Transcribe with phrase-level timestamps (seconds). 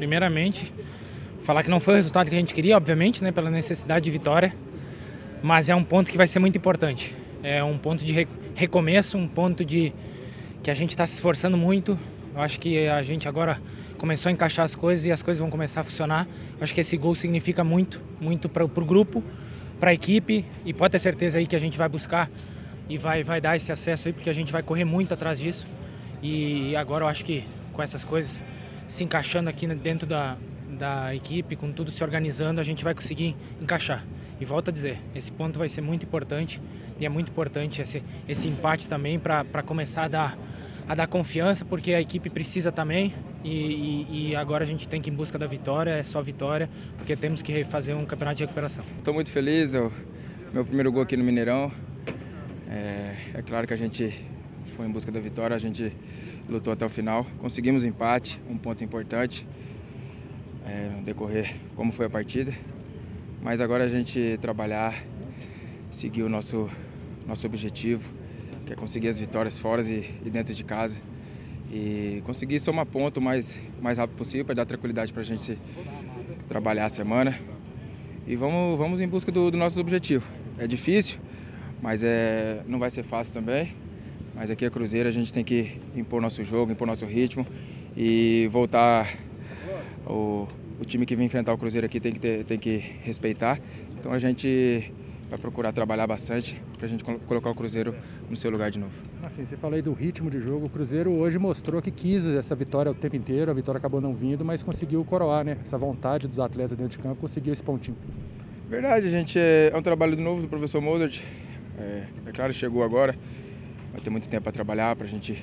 [0.00, 0.72] primeiramente,
[1.42, 4.10] falar que não foi o resultado que a gente queria, obviamente, né, pela necessidade de
[4.10, 4.54] vitória,
[5.42, 7.14] mas é um ponto que vai ser muito importante.
[7.42, 9.92] É um ponto de recomeço, um ponto de
[10.62, 11.98] que a gente está se esforçando muito.
[12.34, 13.60] Eu acho que a gente agora
[13.98, 16.26] começou a encaixar as coisas e as coisas vão começar a funcionar.
[16.56, 19.22] Eu acho que esse gol significa muito, muito para o grupo,
[19.78, 22.30] para a equipe e pode ter certeza aí que a gente vai buscar
[22.88, 25.66] e vai, vai dar esse acesso aí, porque a gente vai correr muito atrás disso.
[26.22, 27.44] E agora eu acho que
[27.74, 28.42] com essas coisas
[28.90, 30.36] se encaixando aqui dentro da,
[30.76, 34.04] da equipe, com tudo se organizando, a gente vai conseguir encaixar.
[34.40, 36.60] E volto a dizer, esse ponto vai ser muito importante
[36.98, 40.38] e é muito importante esse, esse empate também para começar a dar,
[40.88, 43.14] a dar confiança, porque a equipe precisa também
[43.44, 46.20] e, e, e, agora a gente tem que ir em busca da vitória, é só
[46.20, 48.84] vitória, porque temos que fazer um campeonato de recuperação.
[48.98, 49.92] Estou muito feliz, eu,
[50.52, 51.70] meu primeiro gol aqui no Mineirão.
[52.68, 54.12] É, é claro que a gente
[54.76, 55.92] foi em busca da vitória, a gente
[56.50, 59.46] lutou até o final, conseguimos empate, um ponto importante
[60.66, 62.52] é, no decorrer como foi a partida.
[63.40, 65.02] Mas agora a gente trabalhar,
[65.90, 66.68] seguir o nosso,
[67.26, 68.10] nosso objetivo,
[68.66, 70.98] que é conseguir as vitórias fora e, e dentro de casa.
[71.72, 75.56] E conseguir somar ponto o mais, mais rápido possível para dar tranquilidade para a gente
[76.48, 77.38] trabalhar a semana.
[78.26, 80.26] E vamos, vamos em busca do, do nosso objetivo.
[80.58, 81.18] É difícil,
[81.80, 83.72] mas é, não vai ser fácil também.
[84.34, 87.46] Mas aqui é Cruzeiro, a gente tem que impor nosso jogo, impor nosso ritmo
[87.96, 89.16] e voltar
[90.06, 90.46] o,
[90.80, 93.60] o time que vem enfrentar o Cruzeiro aqui tem que, ter, tem que respeitar.
[93.98, 94.92] Então a gente
[95.28, 97.94] vai procurar trabalhar bastante para a gente colocar o Cruzeiro
[98.28, 98.92] no seu lugar de novo.
[99.22, 100.66] Assim, você falou aí do ritmo de jogo.
[100.66, 103.50] O Cruzeiro hoje mostrou que quis essa vitória o tempo inteiro.
[103.50, 105.58] A vitória acabou não vindo, mas conseguiu coroar, né?
[105.62, 107.96] Essa vontade dos atletas dentro de campo, conseguiu esse pontinho.
[108.68, 109.38] Verdade, gente.
[109.38, 111.22] É, é um trabalho de novo do professor Mozart.
[111.78, 113.14] É, é claro, chegou agora.
[113.92, 115.42] Vai ter muito tempo para trabalhar, para a gente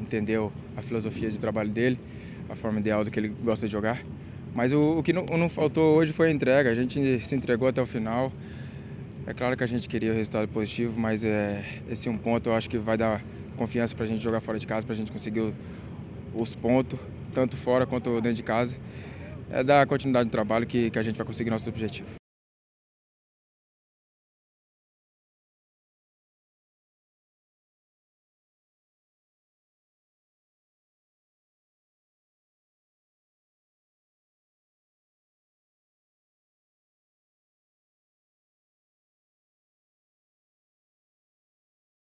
[0.00, 0.38] entender
[0.76, 1.98] a filosofia de trabalho dele,
[2.48, 4.02] a forma ideal do que ele gosta de jogar.
[4.54, 6.70] Mas o, o que não, não, faltou hoje foi a entrega.
[6.70, 8.32] A gente se entregou até o final.
[9.26, 12.54] É claro que a gente queria o resultado positivo, mas é, esse um ponto eu
[12.54, 13.22] acho que vai dar
[13.56, 15.52] confiança para a gente jogar fora de casa, para a gente conseguir
[16.34, 16.98] os pontos,
[17.34, 18.76] tanto fora quanto dentro de casa.
[19.50, 22.08] É dar continuidade no trabalho que, que a gente vai conseguir nosso objetivo.